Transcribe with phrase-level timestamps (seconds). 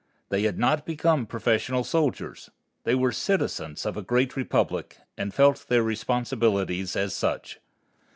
[0.29, 2.49] They had not become professional soldiers.
[2.85, 7.59] They were citizens of a great republic, and felt their responsibilities as such.